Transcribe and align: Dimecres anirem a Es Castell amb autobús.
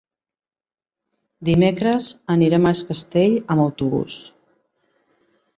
Dimecres 1.49 2.09
anirem 2.37 2.65
a 2.67 2.71
Es 2.79 2.83
Castell 2.89 3.39
amb 3.57 3.67
autobús. 3.67 4.21